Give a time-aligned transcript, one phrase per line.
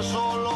[0.00, 0.47] Solo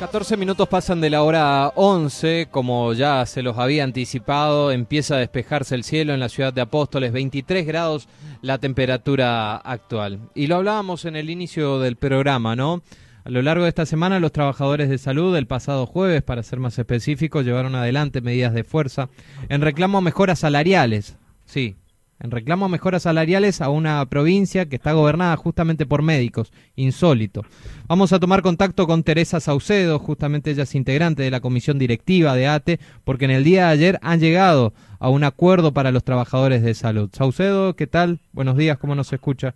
[0.00, 5.18] 14 minutos pasan de la hora 11, como ya se los había anticipado, empieza a
[5.18, 8.08] despejarse el cielo en la ciudad de Apóstoles, 23 grados
[8.40, 10.20] la temperatura actual.
[10.34, 12.82] Y lo hablábamos en el inicio del programa, ¿no?
[13.24, 16.60] A lo largo de esta semana los trabajadores de salud el pasado jueves, para ser
[16.60, 19.10] más específicos, llevaron adelante medidas de fuerza
[19.50, 21.18] en reclamo a mejoras salariales.
[21.44, 21.76] Sí,
[22.20, 27.42] en reclamo a mejoras salariales a una provincia que está gobernada justamente por médicos, insólito.
[27.88, 32.34] Vamos a tomar contacto con Teresa Saucedo, justamente ella es integrante de la comisión directiva
[32.34, 36.04] de ATE, porque en el día de ayer han llegado a un acuerdo para los
[36.04, 37.10] trabajadores de salud.
[37.12, 38.20] Saucedo, ¿qué tal?
[38.32, 39.54] Buenos días, ¿cómo nos escucha?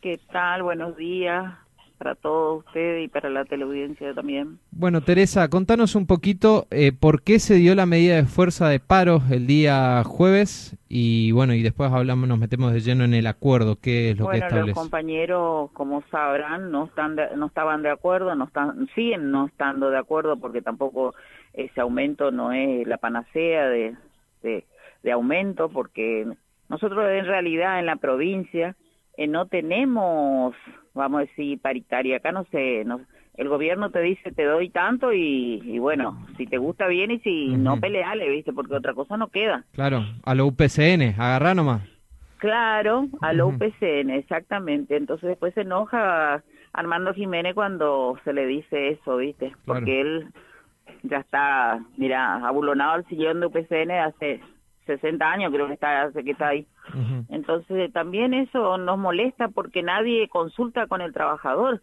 [0.00, 0.62] ¿Qué tal?
[0.62, 1.54] Buenos días
[1.98, 4.58] para todos ustedes y para la teleaudiencia también.
[4.70, 8.80] Bueno, Teresa, contanos un poquito eh, por qué se dio la medida de fuerza de
[8.80, 13.26] paro el día jueves y bueno, y después hablamos, nos metemos de lleno en el
[13.26, 14.68] acuerdo, qué es lo bueno, que establece.
[14.68, 19.46] los compañeros, como sabrán, no están de- no estaban de acuerdo, no están siguen no
[19.46, 21.14] estando de acuerdo porque tampoco
[21.52, 23.96] ese aumento no es la panacea de,
[24.42, 24.64] de,
[25.02, 26.26] de aumento porque
[26.68, 28.76] nosotros en realidad en la provincia
[29.16, 30.54] eh, no tenemos,
[30.94, 32.18] vamos a decir, paritaria.
[32.18, 33.00] Acá no sé, no,
[33.36, 37.18] el gobierno te dice te doy tanto y, y bueno, si te gusta bien y
[37.20, 38.52] si no peleale, ¿viste?
[38.52, 39.64] Porque otra cosa no queda.
[39.72, 41.82] Claro, a lo UPCN, agarrá nomás.
[42.38, 43.48] Claro, a lo.
[43.48, 44.96] UPCN, exactamente.
[44.96, 46.42] Entonces después se enoja
[46.74, 49.52] Armando Jiménez cuando se le dice eso, ¿viste?
[49.64, 50.28] Porque él
[51.02, 54.40] ya está, mira, abulonado al sillón de UPCN hace
[54.86, 56.66] 60 años, creo que está, hace que está ahí.
[57.30, 61.80] Entonces también eso nos molesta porque nadie consulta con el trabajador.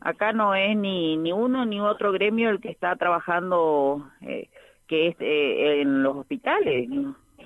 [0.00, 4.48] Acá no es ni, ni uno ni otro gremio el que está trabajando eh,
[4.86, 6.88] que es eh, en los hospitales.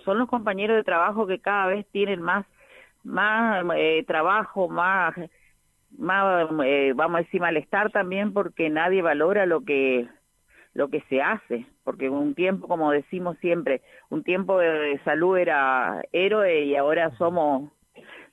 [0.04, 2.46] Son los compañeros de trabajo que cada vez tienen más
[3.02, 5.14] más eh, trabajo, más
[5.98, 10.06] más eh, vamos a decir malestar también porque nadie valora lo que
[10.72, 16.00] lo que se hace, porque un tiempo, como decimos siempre, un tiempo de salud era
[16.12, 17.72] héroe y ahora somos,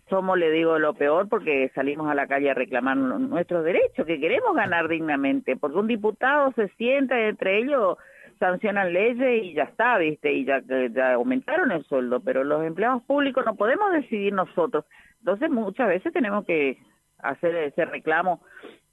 [0.10, 4.20] somos, le digo, lo peor porque salimos a la calle a reclamar nuestros derechos, que
[4.20, 7.98] queremos ganar dignamente, porque un diputado se sienta entre ellos
[8.40, 10.32] sancionan leyes y ya está, ¿viste?
[10.32, 14.86] Y ya, ya aumentaron el sueldo, pero los empleados públicos no podemos decidir nosotros.
[15.20, 16.78] Entonces muchas veces tenemos que
[17.20, 18.42] hacer ese reclamo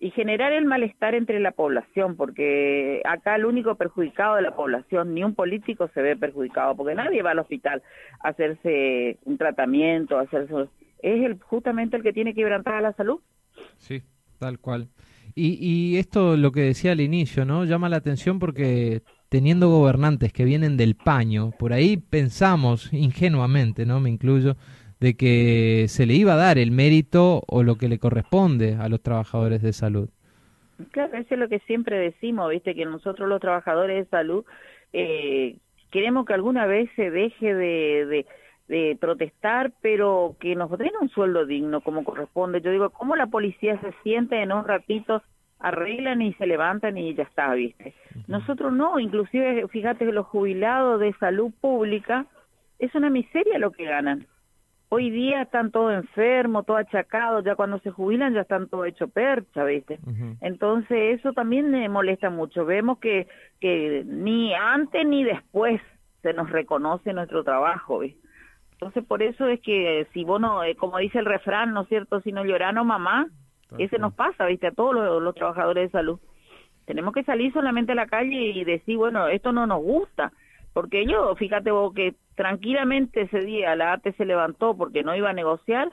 [0.01, 5.15] y generar el malestar entre la población, porque acá el único perjudicado de la población,
[5.15, 7.83] ni un político se ve perjudicado, porque nadie va al hospital
[8.21, 10.69] a hacerse un tratamiento, a hacerse...
[11.05, 13.21] Es el, justamente el que tiene que quebrantar a la salud.
[13.77, 14.03] Sí,
[14.39, 14.89] tal cual.
[15.35, 17.65] Y, y esto, lo que decía al inicio, ¿no?
[17.65, 24.01] Llama la atención porque teniendo gobernantes que vienen del paño, por ahí pensamos ingenuamente, ¿no?
[24.01, 24.57] Me incluyo,
[25.01, 28.89] de que se le iba a dar el mérito o lo que le corresponde a
[28.89, 30.09] los trabajadores de salud.
[30.91, 34.45] Claro, eso es lo que siempre decimos, viste, que nosotros los trabajadores de salud
[34.95, 35.59] eh,
[35.91, 38.27] queremos que alguna vez se deje de, de,
[38.69, 42.61] de, protestar, pero que nos den un sueldo digno como corresponde.
[42.61, 45.23] Yo digo, ¿cómo la policía se siente en un ratito,
[45.59, 47.95] arreglan y se levantan y ya está, viste?
[48.27, 52.27] Nosotros no, inclusive, fíjate que los jubilados de salud pública,
[52.79, 54.27] es una miseria lo que ganan.
[54.91, 59.11] Hoy día están todos enfermos, todos achacados, ya cuando se jubilan ya están todos hechos
[59.11, 59.99] percha, ¿viste?
[60.07, 60.37] Uh -huh.
[60.41, 62.65] Entonces eso también me molesta mucho.
[62.65, 63.27] Vemos que,
[63.61, 65.81] que ni antes ni después
[66.23, 68.21] se nos reconoce nuestro trabajo, ¿viste?
[68.85, 71.89] Entonces por eso es que si vos no, eh, como dice el refrán, ¿no es
[71.89, 72.21] cierto?
[72.21, 73.29] Si no llorano mamá,
[73.79, 74.67] ese nos pasa, ¿viste?
[74.67, 76.21] A todos los, los trabajadores de salud.
[76.85, 80.33] Tenemos que salir solamente a la calle y decir, bueno, esto no nos gusta
[80.75, 85.31] Porque ellos, fíjate vos que tranquilamente ese día la ATE se levantó porque no iba
[85.31, 85.91] a negociar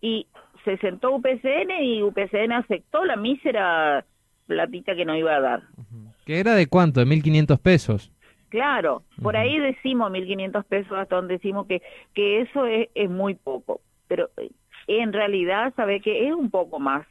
[0.00, 0.26] y
[0.64, 4.06] se sentó UPCN y UPCN aceptó la mísera
[4.46, 5.62] platita que no iba a dar.
[6.24, 7.00] ¿Que era de cuánto?
[7.00, 8.11] ¿De 1.500 pesos?
[8.52, 11.80] Claro, por ahí decimos 1.500 pesos, hasta donde decimos que,
[12.12, 14.50] que eso es, es muy poco, pero eh,
[14.88, 17.06] en realidad sabe que es un poco más,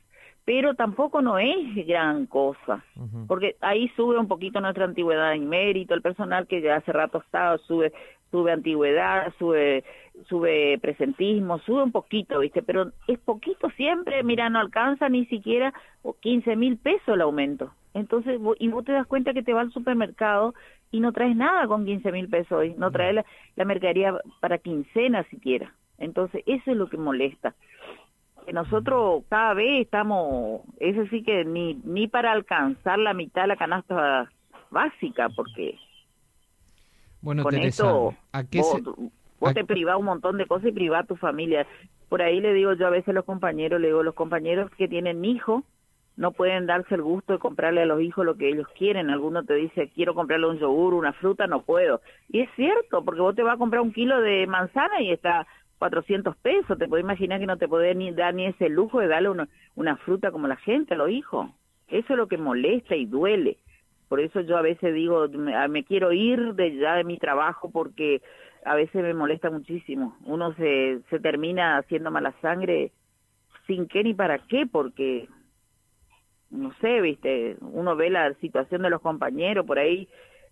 [0.45, 1.57] pero tampoco no es
[1.87, 2.85] gran cosa,
[3.27, 7.23] porque ahí sube un poquito nuestra antigüedad en mérito, el personal que ya hace rato
[7.25, 7.91] está sube
[8.29, 9.83] sube antigüedad, sube
[10.27, 12.61] sube presentismo, sube un poquito, ¿viste?
[12.61, 15.73] Pero es poquito siempre, mira, no alcanza ni siquiera
[16.21, 17.71] 15 mil pesos el aumento.
[17.93, 20.53] Entonces, y vos te das cuenta que te va al supermercado
[20.91, 23.25] y no traes nada con 15 mil pesos hoy, no traes la,
[23.55, 25.73] la mercadería para quincena siquiera.
[25.97, 27.53] Entonces, eso es lo que molesta.
[28.45, 33.49] Que nosotros cada vez estamos, eso sí que ni, ni para alcanzar la mitad de
[33.49, 34.31] la canasta
[34.71, 35.77] básica, porque
[37.21, 40.67] bueno, con Teresa, esto ¿a qué vos, se- vos te privás un montón de cosas
[40.69, 41.67] y privás a tu familia.
[42.07, 44.87] Por ahí le digo yo a veces a los compañeros, le digo, los compañeros que
[44.87, 45.63] tienen hijos
[46.17, 49.09] no pueden darse el gusto de comprarle a los hijos lo que ellos quieren.
[49.09, 52.01] Alguno te dice, quiero comprarle un yogur, una fruta, no puedo.
[52.29, 55.47] Y es cierto, porque vos te vas a comprar un kilo de manzana y está
[55.79, 56.77] 400 pesos.
[56.77, 59.47] Te puedes imaginar que no te podés ni dar ni ese lujo de darle una,
[59.75, 61.49] una fruta como la gente a los hijos.
[61.87, 63.57] Eso es lo que molesta y duele.
[64.09, 67.17] Por eso yo a veces digo, me, a- me quiero ir de ya de mi
[67.17, 68.21] trabajo porque
[68.65, 70.17] a veces me molesta muchísimo.
[70.25, 72.91] Uno se, se termina haciendo mala sangre
[73.67, 75.27] sin qué ni para qué, porque
[76.49, 80.07] no sé, viste, uno ve la situación de los compañeros por ahí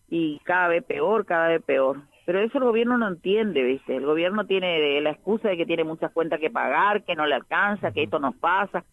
[0.08, 2.02] y cada vez peor, cada vez peor.
[2.26, 3.96] Pero eso el gobierno no entiende, viste.
[3.96, 7.36] El gobierno tiene la excusa de que tiene muchas cuentas que pagar, que no le
[7.36, 8.86] alcanza, que esto no pasa,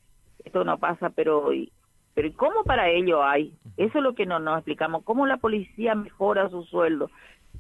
[0.45, 1.71] esto no pasa, pero y-
[2.15, 3.53] pero ¿y cómo para ello hay?
[3.77, 5.05] Eso es lo que no nos explicamos.
[5.05, 7.11] ¿Cómo la policía mejora su sueldo?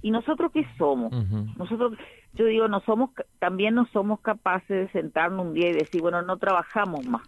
[0.03, 1.13] ¿Y nosotros qué somos?
[1.57, 1.95] Nosotros,
[2.35, 6.23] yo digo, no somos, también no somos capaces de sentarnos un día y decir, bueno,
[6.23, 7.23] no trabajamos más.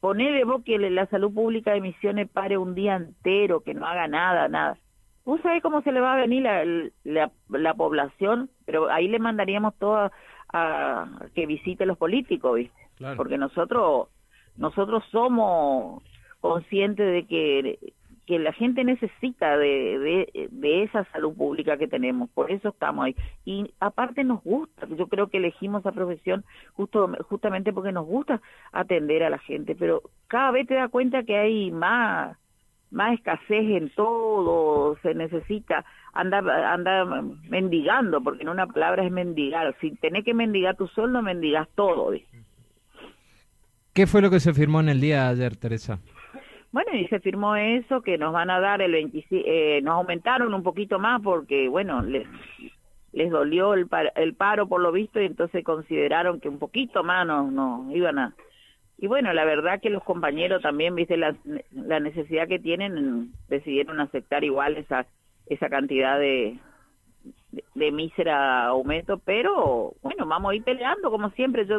[0.00, 4.06] Ponele vos que la salud pública de Misiones pare un día entero, que no haga
[4.06, 4.78] nada, nada.
[5.24, 6.64] ¿Vos sabés cómo se le va a venir la,
[7.04, 8.48] la, la población?
[8.64, 10.12] Pero ahí le mandaríamos todo a,
[10.52, 12.88] a que visite los políticos, ¿viste?
[12.96, 13.16] Claro.
[13.16, 14.08] Porque nosotros,
[14.56, 16.02] nosotros somos
[16.40, 17.78] conscientes de que,
[18.28, 23.16] que la gente necesita de, de, esa salud pública que tenemos, por eso estamos ahí.
[23.46, 26.44] Y aparte nos gusta, yo creo que elegimos esa profesión
[26.74, 31.22] justo, justamente porque nos gusta atender a la gente, pero cada vez te das cuenta
[31.22, 32.36] que hay más
[32.90, 37.06] más escasez en todo, se necesita andar, andar
[37.48, 39.74] mendigando, porque en una palabra es mendigar.
[39.80, 42.12] Si tenés que mendigar tu sueldo, mendigas todo.
[43.94, 45.98] ¿Qué fue lo que se firmó en el día de ayer, Teresa?
[46.70, 50.52] Bueno, y se firmó eso, que nos van a dar el 25, eh, nos aumentaron
[50.52, 52.26] un poquito más porque, bueno, les,
[53.12, 57.02] les dolió el, par- el paro por lo visto y entonces consideraron que un poquito
[57.02, 58.34] más nos, nos iban a...
[58.98, 61.34] Y bueno, la verdad que los compañeros también, viste, la,
[61.72, 65.06] la necesidad que tienen, decidieron aceptar igual esa,
[65.46, 66.58] esa cantidad de,
[67.52, 71.66] de, de mísera aumento, pero bueno, vamos a ir peleando como siempre.
[71.66, 71.78] Yo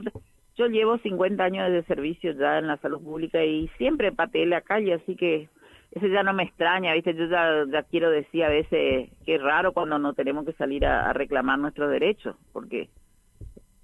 [0.59, 4.59] yo llevo 50 años de servicio ya en la salud pública y siempre pateé la
[4.59, 5.47] calle, así que
[5.91, 7.15] eso ya no me extraña, ¿viste?
[7.15, 10.85] Yo ya, ya quiero decir a veces que es raro cuando no tenemos que salir
[10.85, 12.89] a, a reclamar nuestros derechos, porque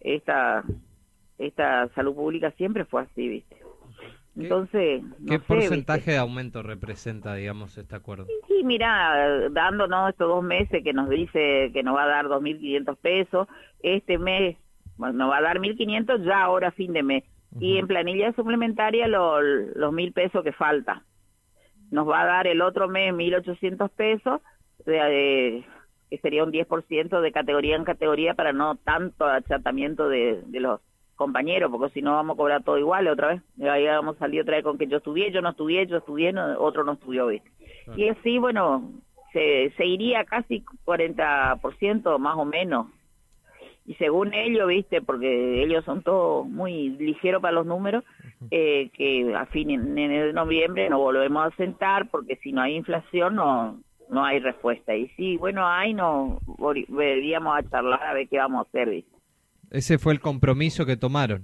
[0.01, 0.63] esta
[1.37, 3.55] esta salud pública siempre fue así, ¿viste?
[4.37, 6.11] Entonces, no ¿Qué sé, porcentaje ¿viste?
[6.11, 8.27] de aumento representa, digamos, este acuerdo?
[8.47, 12.97] Sí, mira, dándonos estos dos meses que nos dice que nos va a dar 2.500
[12.97, 13.47] pesos,
[13.81, 14.57] este mes
[14.97, 17.23] nos va a dar 1.500 ya ahora fin de mes.
[17.59, 21.03] Y en planilla suplementaria lo- los mil pesos que falta.
[21.91, 24.41] Nos va a dar el otro mes 1.800 pesos,
[24.85, 25.65] de, de-
[26.09, 30.81] que sería un 10% de categoría en categoría para no tanto achatamiento de, de los
[31.15, 33.41] compañeros, porque si no vamos a cobrar todo igual otra vez.
[33.69, 36.33] Ahí vamos a salir otra vez con que yo estudié, yo no estudié, yo estudié,
[36.33, 37.49] no- otro no estudió, ¿viste?
[37.95, 38.91] Y así, bueno,
[39.31, 42.87] se, se iría casi 40% más o menos.
[43.87, 48.03] Y según ellos, viste, porque ellos son todos muy ligeros para los números,
[48.49, 52.75] eh, que a fin en, en noviembre nos volvemos a sentar porque si no hay
[52.75, 54.95] inflación no no hay respuesta.
[54.95, 55.61] Y sí, bueno,
[55.93, 59.11] nos vol- veríamos a charlar a ver qué vamos a hacer, viste.
[59.71, 61.43] Ese fue el compromiso que tomaron.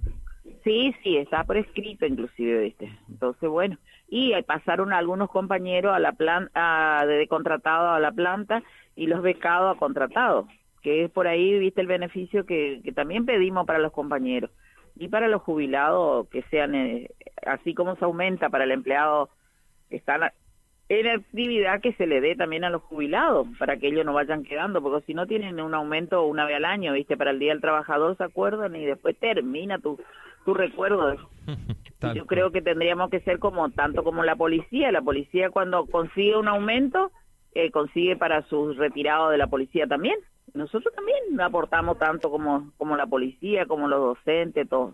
[0.63, 2.91] Sí, sí, está por escrito inclusive, ¿viste?
[3.09, 3.77] Entonces, bueno,
[4.09, 8.61] y pasaron algunos compañeros a la planta, de contratado a la planta
[8.95, 10.45] y los becados a contratados,
[10.81, 11.81] que es por ahí, ¿viste?
[11.81, 14.51] El beneficio que, que también pedimos para los compañeros
[14.95, 17.09] y para los jubilados que sean, eh,
[17.45, 19.29] así como se aumenta para el empleado
[19.89, 20.33] que está la-
[20.89, 24.43] en actividad que se le dé también a los jubilados para que ellos no vayan
[24.43, 27.15] quedando, porque si no tienen un aumento una vez al año, ¿viste?
[27.15, 29.97] Para el Día del Trabajador se acuerdan y después termina tu,
[30.43, 31.15] tu recuerdo.
[32.15, 34.91] Yo creo que tendríamos que ser como tanto como la policía.
[34.91, 37.11] La policía cuando consigue un aumento,
[37.53, 40.15] eh, consigue para sus retirados de la policía también.
[40.53, 44.93] Nosotros también aportamos tanto como, como la policía, como los docentes, todo.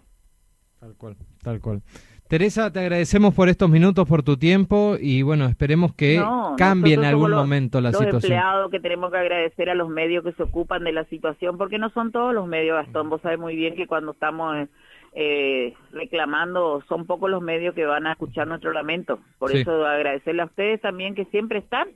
[0.80, 1.82] Tal cual, tal cual.
[2.28, 6.22] Teresa, te agradecemos por estos minutos, por tu tiempo y bueno, esperemos que
[6.58, 8.16] cambie en algún momento la situación.
[8.16, 11.58] Los empleados que tenemos que agradecer a los medios que se ocupan de la situación,
[11.58, 13.10] porque no son todos los medios, Gastón.
[13.10, 14.68] Vos sabés muy bien que cuando estamos
[15.14, 19.20] eh, reclamando, son pocos los medios que van a escuchar nuestro lamento.
[19.40, 21.88] Por eso agradecerle a ustedes también que siempre están,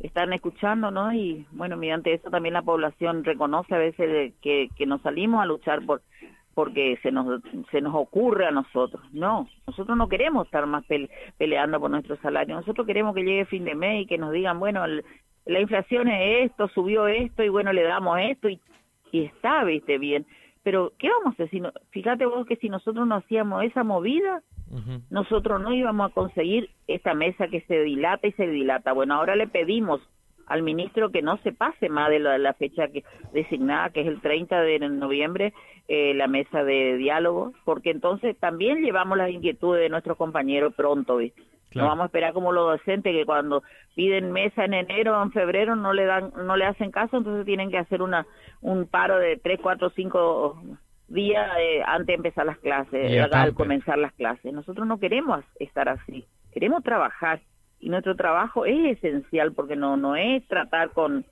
[0.00, 1.12] están escuchando, ¿no?
[1.12, 5.46] Y bueno, mediante eso también la población reconoce a veces que, que nos salimos a
[5.46, 6.02] luchar por
[6.56, 9.04] porque se nos, se nos ocurre a nosotros.
[9.12, 10.86] No, nosotros no queremos estar más
[11.36, 12.54] peleando por nuestro salario.
[12.54, 14.82] Nosotros queremos que llegue fin de mes y que nos digan, bueno,
[15.44, 18.58] la inflación es esto, subió esto y bueno, le damos esto y,
[19.12, 20.24] está, viste, bien.
[20.62, 21.62] Pero, ¿qué vamos a decir?
[21.90, 24.42] Fíjate vos que si nosotros no hacíamos esa movida,
[25.10, 28.92] nosotros no íbamos a conseguir esta mesa que se dilata y se dilata.
[28.92, 30.00] Bueno, ahora le pedimos
[30.46, 34.20] al ministro que no se pase más de la, fecha que, designada, que es el
[34.20, 35.52] 30 de noviembre,
[35.88, 41.16] eh, la mesa de diálogo, porque entonces también llevamos las inquietudes de nuestros compañeros pronto,
[41.16, 41.42] ¿viste?
[41.74, 43.62] No vamos a esperar como los docentes que cuando
[43.94, 47.44] piden mesa en enero o en febrero no le dan, no le hacen caso, entonces
[47.44, 48.26] tienen que hacer una
[48.62, 50.58] un paro de tres, cuatro, cinco
[51.08, 54.52] días eh, antes de empezar las clases, al comenzar las clases.
[54.52, 57.40] Nosotros no queremos estar así, queremos trabajar.
[57.78, 61.26] Y nuestro trabajo es esencial porque no no es tratar con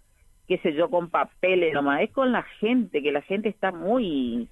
[0.46, 2.02] qué sé yo con papeles nomás.
[2.02, 4.48] Es con la gente que la gente está muy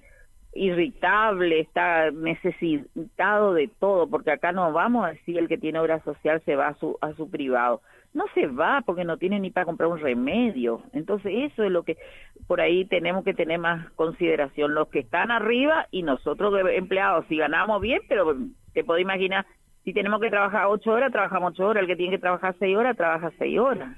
[0.55, 6.03] irritable está necesitado de todo porque acá no vamos a decir el que tiene obra
[6.03, 7.81] social se va a su a su privado
[8.13, 11.83] no se va porque no tiene ni para comprar un remedio entonces eso es lo
[11.83, 11.97] que
[12.45, 17.37] por ahí tenemos que tener más consideración los que están arriba y nosotros empleados si
[17.37, 18.35] ganamos bien pero
[18.73, 19.45] te puedo imaginar
[19.83, 21.81] si tenemos que trabajar ocho horas, trabajamos ocho horas.
[21.81, 23.97] El que tiene que trabajar seis horas, trabaja seis horas.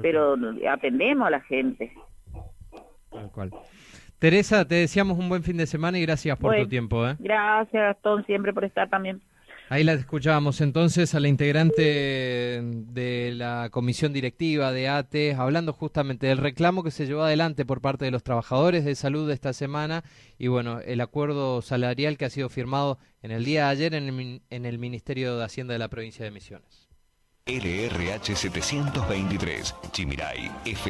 [0.00, 0.36] Pero
[0.70, 1.92] atendemos a la gente.
[3.10, 3.50] Tal cual.
[4.22, 7.04] Teresa, te deseamos un buen fin de semana y gracias por tu tiempo.
[7.08, 7.16] ¿eh?
[7.18, 9.20] Gracias, Gastón, siempre por estar también.
[9.68, 16.28] Ahí la escuchábamos entonces a la integrante de la comisión directiva de ATE, hablando justamente
[16.28, 20.04] del reclamo que se llevó adelante por parte de los trabajadores de salud esta semana
[20.38, 24.08] y bueno, el acuerdo salarial que ha sido firmado en el día de ayer en
[24.08, 26.92] el, en el Ministerio de Hacienda de la provincia de Misiones.
[27.44, 30.48] LRH 723, Chimiray,